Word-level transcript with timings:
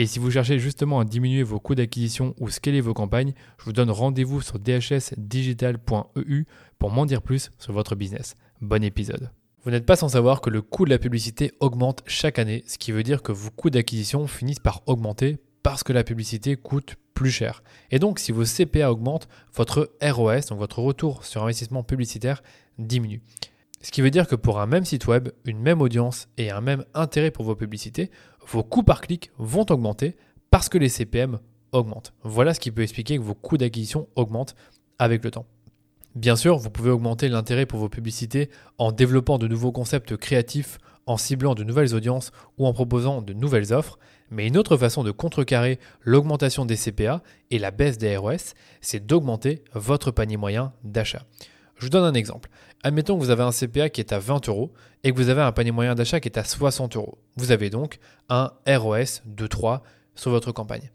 Et 0.00 0.06
si 0.06 0.20
vous 0.20 0.30
cherchez 0.30 0.60
justement 0.60 1.00
à 1.00 1.04
diminuer 1.04 1.42
vos 1.42 1.58
coûts 1.58 1.74
d'acquisition 1.74 2.32
ou 2.38 2.50
scaler 2.50 2.80
vos 2.80 2.94
campagnes, 2.94 3.32
je 3.58 3.64
vous 3.64 3.72
donne 3.72 3.90
rendez-vous 3.90 4.40
sur 4.40 4.60
dhsdigital.eu 4.60 6.44
pour 6.78 6.90
m'en 6.92 7.04
dire 7.04 7.20
plus 7.20 7.50
sur 7.58 7.72
votre 7.72 7.96
business. 7.96 8.36
Bon 8.60 8.84
épisode. 8.84 9.32
Vous 9.64 9.72
n'êtes 9.72 9.86
pas 9.86 9.96
sans 9.96 10.10
savoir 10.10 10.40
que 10.40 10.50
le 10.50 10.62
coût 10.62 10.84
de 10.84 10.90
la 10.90 11.00
publicité 11.00 11.50
augmente 11.58 12.04
chaque 12.06 12.38
année, 12.38 12.62
ce 12.68 12.78
qui 12.78 12.92
veut 12.92 13.02
dire 13.02 13.24
que 13.24 13.32
vos 13.32 13.50
coûts 13.50 13.70
d'acquisition 13.70 14.28
finissent 14.28 14.60
par 14.60 14.82
augmenter 14.86 15.38
parce 15.64 15.82
que 15.82 15.92
la 15.92 16.04
publicité 16.04 16.54
coûte 16.54 16.94
plus 17.12 17.32
cher. 17.32 17.64
Et 17.90 17.98
donc 17.98 18.20
si 18.20 18.30
vos 18.30 18.44
CPA 18.44 18.92
augmentent, 18.92 19.26
votre 19.52 19.90
ROS, 20.00 20.42
donc 20.50 20.60
votre 20.60 20.78
retour 20.78 21.24
sur 21.24 21.42
investissement 21.42 21.82
publicitaire, 21.82 22.44
diminue. 22.78 23.20
Ce 23.80 23.90
qui 23.92 24.02
veut 24.02 24.10
dire 24.10 24.26
que 24.26 24.34
pour 24.34 24.60
un 24.60 24.66
même 24.66 24.84
site 24.84 25.06
web, 25.06 25.28
une 25.44 25.60
même 25.60 25.80
audience 25.80 26.28
et 26.36 26.50
un 26.50 26.60
même 26.60 26.84
intérêt 26.94 27.30
pour 27.30 27.44
vos 27.44 27.54
publicités, 27.54 28.10
vos 28.46 28.64
coûts 28.64 28.82
par 28.82 29.00
clic 29.00 29.30
vont 29.38 29.66
augmenter 29.70 30.16
parce 30.50 30.68
que 30.68 30.78
les 30.78 30.88
CPM 30.88 31.38
augmentent. 31.72 32.12
Voilà 32.22 32.54
ce 32.54 32.60
qui 32.60 32.70
peut 32.70 32.82
expliquer 32.82 33.16
que 33.18 33.22
vos 33.22 33.34
coûts 33.34 33.58
d'acquisition 33.58 34.08
augmentent 34.16 34.56
avec 34.98 35.22
le 35.24 35.30
temps. 35.30 35.46
Bien 36.14 36.34
sûr, 36.34 36.56
vous 36.56 36.70
pouvez 36.70 36.90
augmenter 36.90 37.28
l'intérêt 37.28 37.66
pour 37.66 37.78
vos 37.78 37.88
publicités 37.88 38.50
en 38.78 38.90
développant 38.90 39.38
de 39.38 39.46
nouveaux 39.46 39.72
concepts 39.72 40.16
créatifs, 40.16 40.78
en 41.06 41.16
ciblant 41.16 41.54
de 41.54 41.64
nouvelles 41.64 41.94
audiences 41.94 42.32
ou 42.58 42.66
en 42.66 42.72
proposant 42.72 43.22
de 43.22 43.32
nouvelles 43.32 43.72
offres, 43.72 43.98
mais 44.30 44.46
une 44.46 44.56
autre 44.56 44.76
façon 44.76 45.04
de 45.04 45.10
contrecarrer 45.10 45.78
l'augmentation 46.02 46.66
des 46.66 46.76
CPA 46.76 47.22
et 47.50 47.58
la 47.58 47.70
baisse 47.70 47.98
des 47.98 48.16
ROS, 48.16 48.54
c'est 48.80 49.06
d'augmenter 49.06 49.62
votre 49.72 50.10
panier 50.10 50.36
moyen 50.36 50.72
d'achat. 50.82 51.24
Je 51.78 51.84
vous 51.84 51.90
donne 51.90 52.04
un 52.04 52.14
exemple. 52.14 52.50
Admettons 52.82 53.16
que 53.16 53.22
vous 53.22 53.30
avez 53.30 53.44
un 53.44 53.52
CPA 53.52 53.88
qui 53.88 54.00
est 54.00 54.12
à 54.12 54.18
20 54.18 54.48
euros 54.48 54.72
et 55.04 55.12
que 55.12 55.16
vous 55.16 55.28
avez 55.28 55.42
un 55.42 55.52
panier 55.52 55.70
moyen 55.70 55.94
d'achat 55.94 56.18
qui 56.18 56.28
est 56.28 56.38
à 56.38 56.44
60 56.44 56.96
euros. 56.96 57.18
Vous 57.36 57.52
avez 57.52 57.70
donc 57.70 57.98
un 58.28 58.52
ROS 58.66 59.22
de 59.24 59.46
3 59.46 59.82
sur 60.16 60.32
votre 60.32 60.50
campagne. 60.50 60.90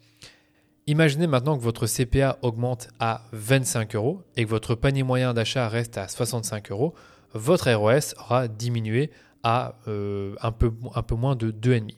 Imaginez 0.86 1.28
maintenant 1.28 1.58
que 1.58 1.64
votre 1.64 1.88
CPA 1.88 2.38
augmente 2.42 2.89
à 3.00 3.23
25 3.31 3.95
euros 3.95 4.23
et 4.36 4.44
que 4.44 4.50
votre 4.50 4.76
panier 4.76 5.04
moyen 5.04 5.34
d'achat 5.34 5.70
reste 5.70 5.98
à 5.98 6.09
65 6.09 6.72
euros. 6.72 6.94
Votre 7.34 7.72
ROS 7.72 8.14
aura 8.20 8.50
diminué 8.50 9.10
à 9.44 9.76
euh, 9.88 10.36
un, 10.42 10.52
peu, 10.52 10.73
un 10.94 11.02
peu 11.02 11.15
moins 11.15 11.38
de 11.38 11.52
2,5. 11.52 11.95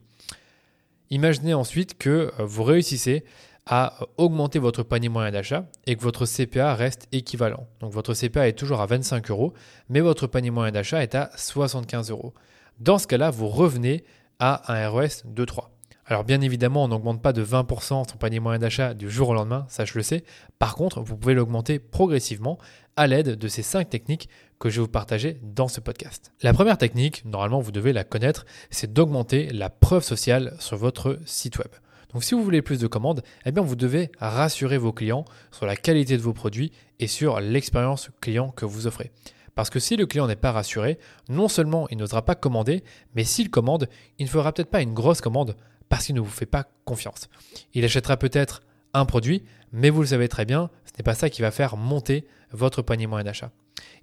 Imaginez 1.10 1.56
ensuite 1.56 1.98
que 1.98 2.32
euh, 2.40 2.46
vous 2.46 2.64
réussissez 2.64 3.24
à 3.68 3.98
augmenter 4.18 4.60
votre 4.60 4.84
panier 4.84 5.10
moyen 5.10 5.32
d'achat 5.32 5.66
et 5.88 5.96
que 5.96 6.02
votre 6.02 6.26
CPA 6.26 6.76
reste 6.76 7.08
équivalent. 7.12 7.68
Donc 7.80 7.92
votre 7.92 8.14
CPA 8.14 8.48
est 8.48 8.54
toujours 8.54 8.82
à 8.82 8.86
25 8.86 9.30
euros, 9.32 9.54
mais 9.90 10.02
votre 10.02 10.28
panier 10.28 10.52
moyen 10.52 10.72
d'achat 10.72 11.02
est 11.02 11.16
à 11.16 11.32
75 11.36 12.12
euros. 12.12 12.34
Dans 12.80 12.98
ce 12.98 13.08
cas-là, 13.08 13.32
vous 13.32 13.48
revenez 13.48 14.04
à 14.40 14.72
un 14.72 14.88
ROS 14.90 15.24
de 15.26 15.46
3. 15.46 15.72
Alors 16.08 16.24
bien 16.24 16.42
évidemment, 16.42 16.84
on 16.84 16.88
n'augmente 16.88 17.24
pas 17.24 17.34
de 17.34 17.44
20% 17.44 18.08
son 18.08 18.18
panier 18.18 18.40
moyen 18.40 18.60
d'achat 18.60 18.94
du 18.94 19.10
jour 19.10 19.30
au 19.30 19.34
lendemain, 19.34 19.66
ça 19.70 19.86
je 19.86 19.94
le 19.96 20.04
sais. 20.04 20.24
Par 20.60 20.76
contre, 20.76 21.02
vous 21.02 21.18
pouvez 21.18 21.34
l'augmenter 21.34 21.80
progressivement 21.80 22.60
à 22.96 23.08
l'aide 23.08 23.36
de 23.40 23.48
ces 23.48 23.64
5 23.64 23.90
techniques 23.90 24.30
que 24.60 24.70
je 24.70 24.76
vais 24.76 24.86
vous 24.86 24.92
partager 24.92 25.40
dans 25.42 25.68
ce 25.68 25.80
podcast. 25.80 26.32
La 26.44 26.54
première 26.54 26.78
technique, 26.78 27.26
normalement 27.26 27.60
vous 27.60 27.72
devez 27.72 27.92
la 27.92 28.04
connaître, 28.04 28.46
c'est 28.70 28.94
d'augmenter 28.94 29.50
la 29.50 29.72
preuve 29.72 30.04
sociale 30.04 30.56
sur 30.60 30.78
votre 30.78 31.20
site 31.26 31.58
web. 31.58 31.72
Donc 32.16 32.24
si 32.24 32.34
vous 32.34 32.46
voulez 32.46 32.62
plus 32.62 32.80
de 32.80 32.88
commandes, 32.88 33.24
eh 33.46 33.52
vous 33.52 33.76
devez 33.76 34.10
rassurer 34.20 34.78
vos 34.78 34.94
clients 34.94 35.26
sur 35.52 35.66
la 35.66 35.76
qualité 35.76 36.16
de 36.16 36.22
vos 36.22 36.32
produits 36.32 36.72
et 36.98 37.08
sur 37.08 37.42
l'expérience 37.42 38.10
client 38.22 38.52
que 38.52 38.64
vous 38.64 38.88
offrez. 38.88 39.12
Parce 39.54 39.70
que 39.70 39.80
si 39.80 39.98
le 39.98 40.06
client 40.06 40.26
n'est 40.26 40.38
pas 40.38 40.54
rassuré, 40.54 40.98
non 41.28 41.50
seulement 41.50 41.90
il 41.90 41.98
n'osera 41.98 42.24
pas 42.24 42.36
commander, 42.36 42.86
mais 43.16 43.26
s'il 43.26 43.50
commande, 43.50 43.90
il 44.18 44.28
ne 44.28 44.30
fera 44.30 44.54
peut-être 44.54 44.70
pas 44.70 44.82
une 44.82 44.94
grosse 44.94 45.20
commande 45.20 45.58
parce 45.90 46.06
qu'il 46.06 46.16
ne 46.16 46.22
vous 46.22 46.30
fait 46.30 46.46
pas 46.46 46.70
confiance. 46.86 47.28
Il 47.74 47.84
achètera 47.84 48.16
peut-être 48.16 48.62
un 48.94 49.06
produit, 49.06 49.44
mais 49.74 49.90
vous 49.90 50.00
le 50.00 50.08
savez 50.08 50.30
très 50.30 50.46
bien, 50.46 50.70
ce 50.86 50.92
n'est 50.98 51.04
pas 51.04 51.16
ça 51.16 51.30
qui 51.30 51.42
va 51.42 51.52
faire 51.52 51.76
monter 51.76 52.26
votre 52.52 52.82
panier 52.82 53.08
moyen 53.08 53.26
d'achat. 53.26 53.52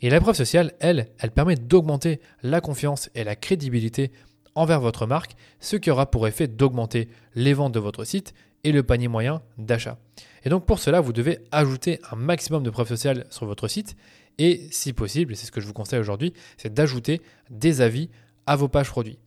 Et 0.03 0.11
la 0.11 0.21
preuve 0.21 0.37
sociale, 0.37 0.75
elle, 0.81 1.09
elle 1.19 1.31
permet 1.31 1.56
d'augmenter 1.56 2.21
la 2.43 2.61
confiance 2.61 3.09
et 3.15 3.25
la 3.25 3.37
crédibilité 3.37 4.12
envers 4.54 4.80
votre 4.80 5.06
marque, 5.06 5.36
ce 5.60 5.76
qui 5.76 5.90
aura 5.90 6.10
pour 6.10 6.26
effet 6.26 6.48
d'augmenter 6.48 7.08
les 7.34 7.54
ventes 7.54 7.72
de 7.72 7.80
votre 7.80 8.04
site 8.04 8.34
et 8.64 8.72
le 8.72 8.82
panier 8.82 9.08
moyen 9.08 9.42
d'achat. 9.58 9.98
Et 10.44 10.48
donc 10.48 10.66
pour 10.66 10.78
cela, 10.78 11.00
vous 11.00 11.12
devez 11.12 11.38
ajouter 11.50 12.00
un 12.10 12.16
maximum 12.16 12.62
de 12.62 12.70
preuves 12.70 12.88
sociales 12.88 13.26
sur 13.30 13.46
votre 13.46 13.68
site 13.68 13.96
et 14.38 14.68
si 14.70 14.92
possible, 14.92 15.36
c'est 15.36 15.46
ce 15.46 15.52
que 15.52 15.60
je 15.60 15.66
vous 15.66 15.72
conseille 15.72 16.00
aujourd'hui, 16.00 16.32
c'est 16.56 16.72
d'ajouter 16.72 17.20
des 17.50 17.80
avis 17.80 18.08
à 18.46 18.56
vos 18.56 18.68
pages 18.68 18.88
produits. 18.88 19.18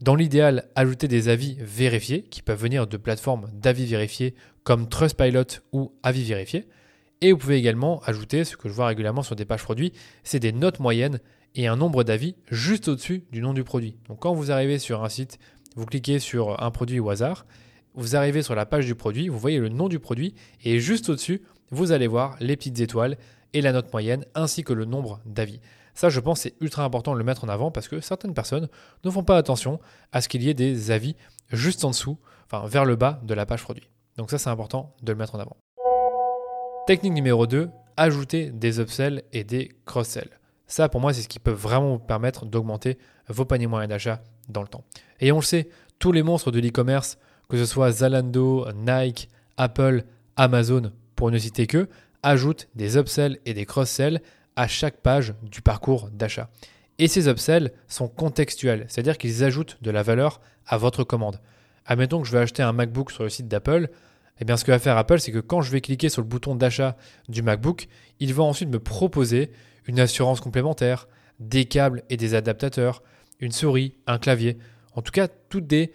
Dans 0.00 0.14
l'idéal, 0.14 0.68
ajouter 0.76 1.08
des 1.08 1.28
avis 1.28 1.56
vérifiés 1.60 2.22
qui 2.22 2.40
peuvent 2.40 2.60
venir 2.60 2.86
de 2.86 2.96
plateformes 2.96 3.50
d'avis 3.52 3.84
vérifiés 3.84 4.34
comme 4.62 4.88
Trustpilot 4.88 5.60
ou 5.72 5.92
Avis 6.02 6.24
vérifiés. 6.24 6.66
Et 7.22 7.32
vous 7.32 7.38
pouvez 7.38 7.56
également 7.56 8.00
ajouter, 8.04 8.44
ce 8.44 8.56
que 8.56 8.68
je 8.68 8.74
vois 8.74 8.86
régulièrement 8.86 9.22
sur 9.22 9.36
des 9.36 9.44
pages 9.44 9.62
produits, 9.62 9.92
c'est 10.24 10.40
des 10.40 10.52
notes 10.52 10.80
moyennes 10.80 11.20
et 11.54 11.66
un 11.66 11.76
nombre 11.76 12.02
d'avis 12.02 12.34
juste 12.50 12.88
au-dessus 12.88 13.24
du 13.30 13.42
nom 13.42 13.52
du 13.52 13.62
produit. 13.62 13.96
Donc 14.08 14.20
quand 14.20 14.32
vous 14.32 14.50
arrivez 14.50 14.78
sur 14.78 15.04
un 15.04 15.08
site, 15.10 15.38
vous 15.76 15.84
cliquez 15.84 16.18
sur 16.18 16.62
un 16.62 16.70
produit 16.70 16.98
au 16.98 17.10
hasard, 17.10 17.44
vous 17.94 18.16
arrivez 18.16 18.42
sur 18.42 18.54
la 18.54 18.66
page 18.66 18.86
du 18.86 18.94
produit, 18.94 19.28
vous 19.28 19.38
voyez 19.38 19.58
le 19.58 19.68
nom 19.68 19.88
du 19.88 19.98
produit 19.98 20.34
et 20.64 20.80
juste 20.80 21.10
au-dessus, 21.10 21.42
vous 21.70 21.92
allez 21.92 22.06
voir 22.06 22.36
les 22.40 22.56
petites 22.56 22.80
étoiles 22.80 23.18
et 23.52 23.60
la 23.60 23.72
note 23.72 23.92
moyenne 23.92 24.24
ainsi 24.34 24.64
que 24.64 24.72
le 24.72 24.84
nombre 24.86 25.20
d'avis. 25.26 25.60
Ça, 25.94 26.08
je 26.08 26.20
pense, 26.20 26.40
c'est 26.40 26.54
ultra 26.60 26.84
important 26.84 27.12
de 27.12 27.18
le 27.18 27.24
mettre 27.24 27.44
en 27.44 27.48
avant 27.48 27.70
parce 27.70 27.88
que 27.88 28.00
certaines 28.00 28.32
personnes 28.32 28.68
ne 29.04 29.10
font 29.10 29.24
pas 29.24 29.36
attention 29.36 29.80
à 30.12 30.22
ce 30.22 30.28
qu'il 30.28 30.42
y 30.42 30.48
ait 30.48 30.54
des 30.54 30.90
avis 30.90 31.16
juste 31.50 31.84
en 31.84 31.90
dessous, 31.90 32.18
enfin 32.46 32.66
vers 32.66 32.84
le 32.84 32.96
bas 32.96 33.20
de 33.24 33.34
la 33.34 33.44
page 33.44 33.62
produit. 33.62 33.90
Donc 34.16 34.30
ça, 34.30 34.38
c'est 34.38 34.50
important 34.50 34.94
de 35.02 35.12
le 35.12 35.18
mettre 35.18 35.34
en 35.34 35.40
avant. 35.40 35.56
Technique 36.90 37.12
numéro 37.12 37.46
2, 37.46 37.70
ajouter 37.96 38.50
des 38.50 38.80
upsells 38.80 39.22
et 39.32 39.44
des 39.44 39.70
cross-sells. 39.86 40.40
Ça, 40.66 40.88
pour 40.88 41.00
moi, 41.00 41.12
c'est 41.12 41.22
ce 41.22 41.28
qui 41.28 41.38
peut 41.38 41.52
vraiment 41.52 41.92
vous 41.92 41.98
permettre 42.00 42.46
d'augmenter 42.46 42.98
vos 43.28 43.44
paniers 43.44 43.68
moyens 43.68 43.88
d'achat 43.88 44.24
dans 44.48 44.62
le 44.62 44.66
temps. 44.66 44.82
Et 45.20 45.30
on 45.30 45.36
le 45.36 45.42
sait, 45.42 45.68
tous 46.00 46.10
les 46.10 46.24
monstres 46.24 46.50
de 46.50 46.58
l'e-commerce, 46.58 47.16
que 47.48 47.56
ce 47.56 47.64
soit 47.64 47.92
Zalando, 47.92 48.66
Nike, 48.74 49.28
Apple, 49.56 50.02
Amazon, 50.34 50.90
pour 51.14 51.30
ne 51.30 51.38
citer 51.38 51.68
que, 51.68 51.88
ajoutent 52.24 52.66
des 52.74 52.96
upsells 52.96 53.38
et 53.46 53.54
des 53.54 53.66
cross-sells 53.66 54.20
à 54.56 54.66
chaque 54.66 54.96
page 54.96 55.34
du 55.44 55.62
parcours 55.62 56.10
d'achat. 56.10 56.50
Et 56.98 57.06
ces 57.06 57.28
upsells 57.28 57.70
sont 57.86 58.08
contextuels, 58.08 58.86
c'est-à-dire 58.88 59.16
qu'ils 59.16 59.44
ajoutent 59.44 59.78
de 59.80 59.92
la 59.92 60.02
valeur 60.02 60.40
à 60.66 60.76
votre 60.76 61.04
commande. 61.04 61.38
Admettons 61.86 62.20
que 62.20 62.26
je 62.26 62.32
vais 62.32 62.40
acheter 62.40 62.64
un 62.64 62.72
MacBook 62.72 63.12
sur 63.12 63.22
le 63.22 63.28
site 63.28 63.46
d'Apple, 63.46 63.90
eh 64.40 64.44
bien 64.44 64.56
ce 64.56 64.64
que 64.64 64.70
va 64.70 64.78
faire 64.78 64.96
Apple, 64.96 65.20
c'est 65.20 65.32
que 65.32 65.38
quand 65.38 65.60
je 65.60 65.70
vais 65.70 65.80
cliquer 65.80 66.08
sur 66.08 66.22
le 66.22 66.28
bouton 66.28 66.54
d'achat 66.54 66.96
du 67.28 67.42
MacBook, 67.42 67.88
il 68.20 68.32
va 68.32 68.42
ensuite 68.42 68.70
me 68.70 68.78
proposer 68.78 69.50
une 69.86 70.00
assurance 70.00 70.40
complémentaire, 70.40 71.08
des 71.38 71.66
câbles 71.66 72.02
et 72.08 72.16
des 72.16 72.34
adaptateurs, 72.34 73.02
une 73.40 73.52
souris, 73.52 73.94
un 74.06 74.18
clavier. 74.18 74.58
En 74.94 75.02
tout 75.02 75.12
cas, 75.12 75.28
tous 75.28 75.60
des, 75.60 75.92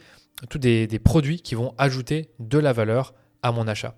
des, 0.59 0.99
produits 0.99 1.41
qui 1.41 1.55
vont 1.55 1.73
ajouter 1.77 2.29
de 2.39 2.57
la 2.57 2.73
valeur 2.73 3.13
à 3.41 3.51
mon 3.51 3.67
achat. 3.67 3.95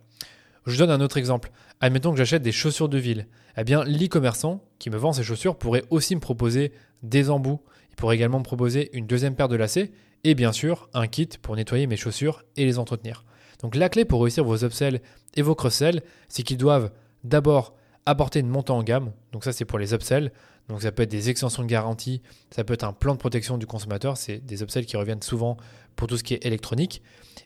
Je 0.66 0.78
donne 0.78 0.92
un 0.92 1.02
autre 1.02 1.18
exemple. 1.18 1.52
Admettons 1.80 2.12
que 2.12 2.18
j'achète 2.18 2.42
des 2.42 2.52
chaussures 2.52 2.90
de 2.90 2.98
ville. 2.98 3.28
Eh 3.58 3.64
bien, 3.64 3.84
l'e-commerçant 3.84 4.64
qui 4.80 4.90
me 4.90 4.98
vend 4.98 5.14
ces 5.14 5.24
chaussures 5.24 5.58
pourrait 5.58 5.84
aussi 5.90 6.16
me 6.16 6.20
proposer 6.20 6.74
des 7.04 7.30
embouts. 7.30 7.62
Il 7.92 7.96
pourrait 7.96 8.16
également 8.16 8.40
me 8.40 8.44
proposer 8.44 8.90
une 8.94 9.08
deuxième 9.08 9.36
paire 9.36 9.48
de 9.48 9.56
lacets 9.56 9.92
et 10.24 10.36
bien 10.36 10.52
sûr 10.52 10.90
un 10.94 11.08
kit 11.08 11.30
pour 11.42 11.56
nettoyer 11.56 11.88
mes 11.88 11.98
chaussures 11.98 12.44
et 12.56 12.66
les 12.66 12.80
entretenir. 12.80 13.24
Donc 13.62 13.75
la 13.75 13.89
clé 13.89 14.06
pour 14.06 14.21
réussir 14.21 14.44
vos 14.44 14.63
upsells 14.63 15.01
et 15.36 15.42
vos 15.42 15.56
cross-sells, 15.56 16.01
c'est 16.30 16.44
qu'ils 16.44 16.57
doivent 16.57 16.92
d'abord 17.24 17.75
apporter 18.06 18.39
une 18.39 18.50
montée 18.50 18.71
en 18.71 18.83
gamme. 18.83 19.12
Donc 19.31 19.44
ça, 19.44 19.51
c'est 19.51 19.65
pour 19.65 19.80
les 19.80 19.94
upsells. 19.94 20.31
Donc 20.69 20.81
ça 20.81 20.92
peut 20.92 21.04
être 21.04 21.12
des 21.12 21.30
extensions 21.30 21.63
de 21.63 21.68
garantie, 21.68 22.21
ça 22.51 22.63
peut 22.63 22.74
être 22.74 22.83
un 22.83 22.92
plan 22.92 23.13
de 23.13 23.19
protection 23.19 23.57
du 23.57 23.65
consommateur. 23.65 24.18
C'est 24.18 24.39
des 24.39 24.63
upsells 24.63 24.86
qui 24.86 24.98
reviennent 24.98 25.21
souvent 25.21 25.57
pour 25.95 26.07
tout 26.07 26.18
ce 26.18 26.24
qui 26.24 26.33
est 26.33 26.45
électronique. 26.45 27.01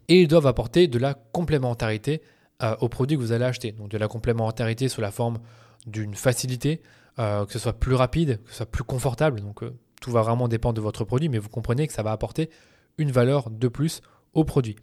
Et 0.07 0.21
ils 0.21 0.27
doivent 0.27 0.47
apporter 0.47 0.87
de 0.87 0.97
la 0.97 1.13
complémentarité 1.13 2.21
euh, 2.63 2.75
aux 2.79 2.89
produits 2.89 3.17
que 3.17 3.21
vous 3.21 3.31
allez 3.31 3.45
acheter. 3.45 3.71
Donc 3.71 3.89
de 3.89 3.97
la 3.97 4.07
complémentarité 4.07 4.89
sous 4.89 5.01
la 5.01 5.11
forme 5.11 5.39
d'une 5.85 6.15
facilité, 6.15 6.81
euh, 7.19 7.45
que 7.45 7.53
ce 7.53 7.59
soit 7.59 7.73
plus 7.73 7.95
rapide, 7.95 8.39
que 8.43 8.51
ce 8.51 8.57
soit 8.57 8.65
plus 8.65 8.83
confortable. 8.83 9.41
Donc 9.41 9.63
euh, 9.63 9.77
tout 10.01 10.11
va 10.11 10.21
vraiment 10.21 10.47
dépendre 10.47 10.75
de 10.75 10.81
votre 10.81 11.03
produit, 11.03 11.29
mais 11.29 11.37
vous 11.37 11.49
comprenez 11.49 11.87
que 11.87 11.93
ça 11.93 12.03
va 12.03 12.11
apporter 12.11 12.49
une 12.97 13.11
valeur 13.11 13.49
de 13.49 13.67
plus 13.67 14.01
au 14.33 14.43
produit. 14.43 14.75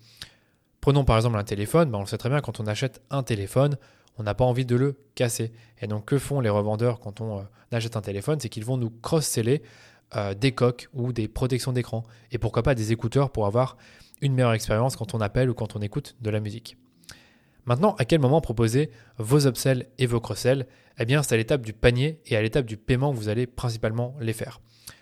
Prenons 0.88 1.04
par 1.04 1.16
exemple 1.16 1.36
un 1.36 1.44
téléphone, 1.44 1.90
ben, 1.90 1.98
on 1.98 2.00
le 2.00 2.06
sait 2.06 2.16
très 2.16 2.30
bien, 2.30 2.40
quand 2.40 2.60
on 2.60 2.66
achète 2.66 3.02
un 3.10 3.22
téléphone, 3.22 3.76
on 4.16 4.22
n'a 4.22 4.32
pas 4.32 4.46
envie 4.46 4.64
de 4.64 4.74
le 4.74 4.96
casser. 5.16 5.52
Et 5.82 5.86
donc 5.86 6.06
que 6.06 6.16
font 6.16 6.40
les 6.40 6.48
revendeurs 6.48 6.98
quand 6.98 7.20
on 7.20 7.44
achète 7.70 7.94
un 7.98 8.00
téléphone? 8.00 8.40
C'est 8.40 8.48
qu'ils 8.48 8.64
vont 8.64 8.78
nous 8.78 8.88
cross-seller 8.88 9.60
des 10.40 10.52
coques 10.52 10.88
ou 10.94 11.12
des 11.12 11.28
protections 11.28 11.74
d'écran. 11.74 12.04
Et 12.32 12.38
pourquoi 12.38 12.62
pas 12.62 12.74
des 12.74 12.90
écouteurs 12.90 13.28
pour 13.28 13.44
avoir 13.44 13.76
une 14.22 14.32
meilleure 14.32 14.54
expérience 14.54 14.96
quand 14.96 15.14
on 15.14 15.20
appelle 15.20 15.50
ou 15.50 15.54
quand 15.54 15.76
on 15.76 15.82
écoute 15.82 16.16
de 16.22 16.30
la 16.30 16.40
musique. 16.40 16.78
Maintenant, 17.66 17.94
à 17.98 18.06
quel 18.06 18.20
moment 18.20 18.40
proposer 18.40 18.90
vos 19.18 19.46
upsells 19.46 19.84
et 19.98 20.06
vos 20.06 20.20
cross-sells? 20.20 20.66
Eh 20.98 21.04
bien, 21.04 21.22
c'est 21.22 21.34
à 21.34 21.36
l'étape 21.36 21.60
du 21.60 21.74
panier 21.74 22.22
et 22.24 22.34
à 22.34 22.40
l'étape 22.40 22.64
du 22.64 22.78
paiement 22.78 23.12
que 23.12 23.18
vous 23.18 23.28
allez 23.28 23.46
principalement 23.46 24.16
les 24.20 24.32
faire. 24.32 24.58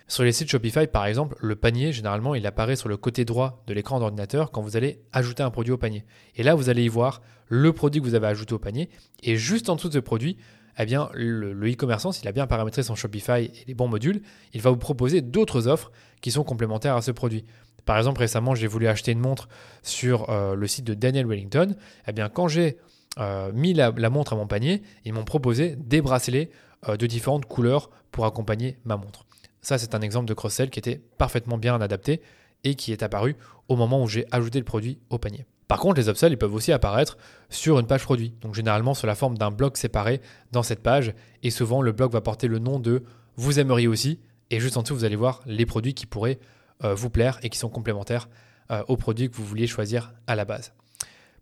Sur 0.09 0.23
les 0.23 0.33
sites 0.33 0.49
Shopify, 0.49 0.87
par 0.87 1.07
exemple, 1.07 1.37
le 1.41 1.57
panier, 1.57 1.93
généralement, 1.93 2.35
il 2.35 2.47
apparaît 2.47 2.77
sur 2.77 2.89
le 2.89 2.97
côté 2.97 3.25
droit 3.25 3.63
de 3.67 3.75
l'écran 3.75 3.99
d'ordinateur 3.99 4.53
quand 4.53 4.63
vous 4.63 4.77
allez 4.77 5.01
ajouter 5.13 5.43
un 5.43 5.51
produit 5.51 5.73
au 5.73 5.79
panier. 5.79 6.05
Et 6.37 6.43
là, 6.43 6.55
vous 6.55 6.69
allez 6.69 6.85
y 6.85 6.89
voir 6.89 7.23
le 7.49 7.73
produit 7.73 8.01
que 8.01 8.07
vous 8.07 8.15
avez 8.15 8.29
ajouté 8.29 8.55
au 8.55 8.59
panier. 8.59 8.89
Et 9.23 9.37
juste 9.37 9.69
en 9.69 9.77
dessous 9.77 9.89
de 9.89 9.95
ce 9.95 9.99
produit, 9.99 10.37
eh 10.79 10.85
bien, 10.85 11.09
le 11.15 11.71
e-commerçant, 11.73 12.13
s'il 12.13 12.29
a 12.29 12.33
bien 12.33 12.47
paramétré 12.47 12.83
son 12.83 12.95
Shopify 12.95 13.45
et 13.45 13.65
les 13.67 13.75
bons 13.75 13.89
modules, 13.89 14.23
il 14.53 14.61
va 14.61 14.71
vous 14.71 14.77
proposer 14.77 15.23
d'autres 15.23 15.67
offres 15.67 15.91
qui 16.21 16.31
sont 16.31 16.45
complémentaires 16.45 16.97
à 16.97 17.03
ce 17.03 17.11
produit. 17.11 17.45
Par 17.87 17.97
exemple, 17.97 18.21
récemment, 18.21 18.55
j'ai 18.55 18.67
voulu 18.67 18.89
acheter 18.89 19.13
une 19.13 19.21
montre 19.21 19.49
sur 19.83 20.29
euh, 20.29 20.55
le 20.55 20.67
site 20.67 20.85
de 20.85 20.95
Daniel 20.95 21.27
Wellington. 21.27 21.77
Eh 22.07 22.13
bien, 22.13 22.29
quand 22.29 22.49
j'ai 22.49 22.79
euh, 23.19 23.51
mis 23.53 23.73
la, 23.73 23.93
montre 24.11 24.35
à 24.35 24.37
mon 24.37 24.47
panier, 24.47 24.83
ils 25.05 25.13
m'ont 25.13 25.25
proposé 25.25 25.77
des 25.77 26.03
bracelets 26.03 26.51
euh, 26.89 26.97
de 26.97 27.07
différentes 27.07 27.47
couleurs 27.47 27.91
pour 28.11 28.27
accompagner 28.27 28.77
ma 28.85 28.97
montre. 28.97 29.25
Ça, 29.67 29.79
c'est 29.79 29.97
un 29.97 30.01
exemple 30.01 30.29
de 30.29 30.35
cross-sell 30.35 30.71
qui 30.71 30.79
était 30.79 31.01
parfaitement 31.19 31.59
bien 31.59 31.81
adapté 31.81 32.21
et 32.63 32.77
qui 32.77 32.93
est 32.93 33.03
apparu 33.03 33.35
au 33.67 33.75
moment 33.75 34.01
où 34.01 34.07
j'ai 34.07 34.25
ajouté 34.31 34.61
le 34.61 34.65
produit 34.65 35.01
au 35.11 35.19
panier. 35.19 35.45
Par 35.67 35.81
contre, 35.81 36.01
les 36.01 36.09
upsells, 36.09 36.31
ils 36.31 36.39
peuvent 36.39 36.55
aussi 36.55 36.71
apparaître 36.71 37.19
sur 37.51 37.81
une 37.81 37.89
page 37.89 38.05
produit, 38.05 38.33
donc 38.43 38.55
généralement 38.55 38.95
sous 38.95 39.07
la 39.07 39.17
forme 39.17 39.37
d'un 39.37 39.51
bloc 39.51 39.77
séparé 39.77 40.21
dans 40.53 40.63
cette 40.63 40.85
page, 40.85 41.15
et 41.43 41.51
souvent 41.51 41.83
le 41.83 41.91
bloc 41.91 42.13
va 42.13 42.21
porter 42.21 42.47
le 42.47 42.61
nom 42.61 42.79
de 42.79 43.03
vous 43.35 43.59
aimeriez 43.59 43.89
aussi, 43.89 44.21
et 44.51 44.61
juste 44.61 44.77
en 44.77 44.83
dessous, 44.83 44.95
vous 44.95 45.05
allez 45.05 45.17
voir 45.17 45.41
les 45.47 45.67
produits 45.67 45.95
qui 45.95 46.07
pourraient 46.07 46.39
euh, 46.85 46.95
vous 46.95 47.11
plaire 47.11 47.41
et 47.43 47.51
qui 47.51 47.59
sont 47.59 47.69
complémentaires 47.69 48.29
euh, 48.71 48.85
aux 48.87 48.97
produits 48.97 49.29
que 49.29 49.35
vous 49.35 49.45
vouliez 49.45 49.67
choisir 49.67 50.15
à 50.29 50.37
la 50.37 50.45
base. 50.45 50.75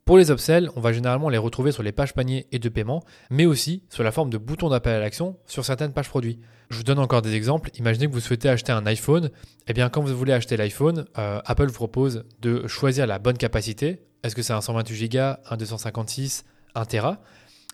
Pour 0.04 0.18
les 0.18 0.30
upsells, 0.30 0.68
on 0.76 0.80
va 0.80 0.92
généralement 0.92 1.30
les 1.30 1.38
retrouver 1.38 1.72
sur 1.72 1.82
les 1.82 1.90
pages 1.90 2.12
paniers 2.12 2.46
et 2.52 2.58
de 2.58 2.68
paiement, 2.68 3.02
mais 3.30 3.46
aussi 3.46 3.82
sous 3.88 4.02
la 4.02 4.12
forme 4.12 4.28
de 4.28 4.36
boutons 4.36 4.68
d'appel 4.68 4.96
à 4.96 5.00
l'action 5.00 5.38
sur 5.46 5.64
certaines 5.64 5.94
pages 5.94 6.10
produits. 6.10 6.40
Je 6.68 6.76
vous 6.76 6.82
donne 6.82 6.98
encore 6.98 7.22
des 7.22 7.34
exemples. 7.34 7.70
Imaginez 7.78 8.06
que 8.06 8.12
vous 8.12 8.20
souhaitez 8.20 8.50
acheter 8.50 8.70
un 8.70 8.84
iPhone. 8.84 9.30
Eh 9.66 9.72
bien, 9.72 9.88
quand 9.88 10.02
vous 10.02 10.14
voulez 10.14 10.34
acheter 10.34 10.58
l'iPhone, 10.58 11.06
euh, 11.16 11.40
Apple 11.46 11.68
vous 11.68 11.72
propose 11.72 12.26
de 12.42 12.66
choisir 12.66 13.06
la 13.06 13.18
bonne 13.18 13.38
capacité. 13.38 14.02
Est-ce 14.22 14.34
que 14.34 14.42
c'est 14.42 14.52
un 14.52 14.60
128 14.60 15.08
Go, 15.08 15.18
un 15.48 15.56
256, 15.56 16.44
un 16.74 16.84
Tera? 16.84 17.22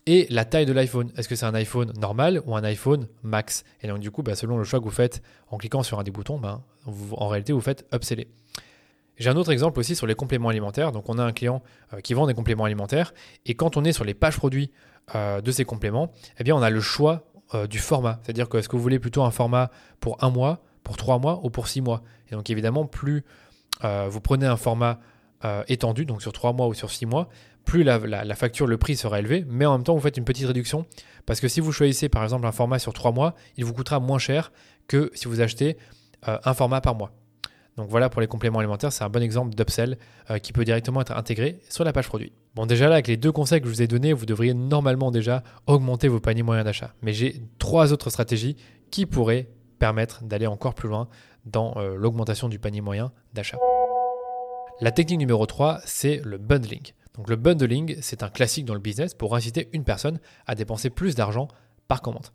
Et 0.06 0.28
la 0.30 0.44
taille 0.44 0.66
de 0.66 0.72
l'iPhone. 0.72 1.10
Est-ce 1.16 1.28
que 1.28 1.34
c'est 1.34 1.46
un 1.46 1.54
iPhone 1.54 1.92
normal 1.98 2.42
ou 2.46 2.54
un 2.54 2.62
iPhone 2.62 3.08
Max? 3.24 3.64
Et 3.82 3.88
donc 3.88 3.98
du 3.98 4.12
coup, 4.12 4.22
bah, 4.22 4.36
selon 4.36 4.56
le 4.56 4.62
choix 4.62 4.78
que 4.78 4.84
vous 4.84 4.90
faites 4.92 5.20
en 5.48 5.58
cliquant 5.58 5.82
sur 5.82 5.98
un 5.98 6.04
des 6.04 6.12
boutons, 6.12 6.38
bah, 6.38 6.62
en 6.86 7.26
réalité, 7.26 7.52
vous 7.52 7.60
faites 7.60 7.86
upseller. 7.92 8.28
J'ai 9.20 9.28
un 9.28 9.36
autre 9.36 9.52
exemple 9.52 9.78
aussi 9.78 9.94
sur 9.94 10.06
les 10.06 10.14
compléments 10.14 10.48
alimentaires. 10.48 10.92
Donc 10.92 11.10
on 11.10 11.18
a 11.18 11.22
un 11.22 11.32
client 11.32 11.62
euh, 11.92 12.00
qui 12.00 12.14
vend 12.14 12.26
des 12.26 12.32
compléments 12.32 12.64
alimentaires 12.64 13.12
et 13.44 13.54
quand 13.54 13.76
on 13.76 13.84
est 13.84 13.92
sur 13.92 14.04
les 14.04 14.14
pages 14.14 14.38
produits 14.38 14.72
euh, 15.14 15.42
de 15.42 15.52
ces 15.52 15.66
compléments, 15.66 16.10
eh 16.38 16.44
bien 16.44 16.56
on 16.56 16.62
a 16.62 16.70
le 16.70 16.80
choix 16.80 17.30
euh, 17.54 17.66
du 17.66 17.78
format. 17.78 18.18
C'est-à-dire 18.22 18.48
que 18.48 18.56
est-ce 18.56 18.68
que 18.70 18.76
vous 18.76 18.82
voulez 18.82 18.98
plutôt 18.98 19.22
un 19.22 19.30
format 19.30 19.70
pour 20.00 20.24
un 20.24 20.30
mois, 20.30 20.62
pour 20.84 20.96
trois 20.96 21.18
mois 21.18 21.40
ou 21.44 21.50
pour 21.50 21.68
six 21.68 21.82
mois? 21.82 22.02
Et 22.30 22.34
donc 22.34 22.48
évidemment, 22.48 22.86
plus 22.86 23.22
vous 23.82 24.20
prenez 24.20 24.44
un 24.44 24.58
format 24.58 25.00
étendu, 25.66 26.04
donc 26.04 26.20
sur 26.20 26.34
trois 26.34 26.52
mois 26.52 26.66
ou 26.66 26.74
sur 26.74 26.90
six 26.90 27.06
mois, 27.06 27.30
plus 27.64 27.82
la, 27.82 27.98
facture, 28.34 28.66
le 28.66 28.76
prix 28.76 28.94
sera 28.94 29.18
élevé, 29.18 29.46
mais 29.48 29.64
en 29.64 29.72
même 29.72 29.84
temps, 29.84 29.94
vous 29.94 30.02
faites 30.02 30.18
une 30.18 30.26
petite 30.26 30.46
réduction. 30.46 30.84
Parce 31.24 31.40
que 31.40 31.48
si 31.48 31.60
vous 31.60 31.72
choisissez 31.72 32.10
par 32.10 32.22
exemple 32.22 32.46
un 32.46 32.52
format 32.52 32.78
sur 32.78 32.92
3 32.92 33.12
mois, 33.12 33.34
il 33.56 33.64
vous 33.64 33.72
coûtera 33.72 33.98
moins 33.98 34.18
cher 34.18 34.52
que 34.86 35.10
si 35.14 35.28
vous 35.28 35.40
achetez 35.40 35.78
un 36.26 36.52
format 36.52 36.82
par 36.82 36.94
mois. 36.94 37.10
Donc 37.80 37.88
voilà 37.88 38.10
pour 38.10 38.20
les 38.20 38.26
compléments 38.26 38.58
alimentaires, 38.58 38.92
c'est 38.92 39.04
un 39.04 39.08
bon 39.08 39.22
exemple 39.22 39.54
d'upsell 39.54 39.96
euh, 40.28 40.36
qui 40.36 40.52
peut 40.52 40.66
directement 40.66 41.00
être 41.00 41.12
intégré 41.12 41.60
sur 41.70 41.82
la 41.82 41.94
page 41.94 42.08
produit. 42.08 42.30
Bon 42.54 42.66
déjà 42.66 42.88
là 42.88 42.96
avec 42.96 43.08
les 43.08 43.16
deux 43.16 43.32
conseils 43.32 43.62
que 43.62 43.68
je 43.68 43.72
vous 43.72 43.80
ai 43.80 43.86
donnés, 43.86 44.12
vous 44.12 44.26
devriez 44.26 44.52
normalement 44.52 45.10
déjà 45.10 45.42
augmenter 45.66 46.06
vos 46.06 46.20
paniers 46.20 46.42
moyens 46.42 46.66
d'achat. 46.66 46.92
Mais 47.00 47.14
j'ai 47.14 47.40
trois 47.58 47.94
autres 47.94 48.10
stratégies 48.10 48.56
qui 48.90 49.06
pourraient 49.06 49.48
permettre 49.78 50.22
d'aller 50.24 50.46
encore 50.46 50.74
plus 50.74 50.90
loin 50.90 51.08
dans 51.46 51.72
euh, 51.78 51.94
l'augmentation 51.96 52.50
du 52.50 52.58
panier 52.58 52.82
moyen 52.82 53.12
d'achat. 53.32 53.56
La 54.82 54.90
technique 54.90 55.18
numéro 55.18 55.46
3, 55.46 55.80
c'est 55.86 56.20
le 56.22 56.36
bundling. 56.36 56.92
Donc 57.14 57.30
le 57.30 57.36
bundling, 57.36 57.96
c'est 58.02 58.22
un 58.22 58.28
classique 58.28 58.66
dans 58.66 58.74
le 58.74 58.80
business 58.80 59.14
pour 59.14 59.34
inciter 59.34 59.70
une 59.72 59.84
personne 59.84 60.20
à 60.46 60.54
dépenser 60.54 60.90
plus 60.90 61.14
d'argent 61.14 61.48
par 61.88 62.02
commande. 62.02 62.26